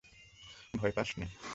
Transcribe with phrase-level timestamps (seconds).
[0.73, 1.27] ভয় পাস নে।